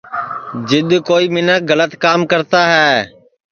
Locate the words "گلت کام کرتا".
1.69-2.61